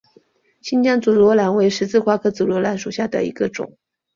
[0.63, 3.77] 新疆紫罗兰为十字花科紫罗兰属下的一个种。